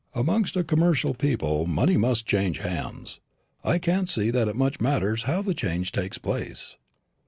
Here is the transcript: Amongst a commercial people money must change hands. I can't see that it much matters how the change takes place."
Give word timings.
Amongst 0.15 0.57
a 0.57 0.63
commercial 0.63 1.13
people 1.13 1.67
money 1.67 1.95
must 1.95 2.25
change 2.25 2.57
hands. 2.57 3.19
I 3.63 3.77
can't 3.77 4.09
see 4.09 4.31
that 4.31 4.47
it 4.47 4.55
much 4.55 4.81
matters 4.81 5.21
how 5.29 5.43
the 5.43 5.53
change 5.53 5.91
takes 5.91 6.17
place." 6.17 6.75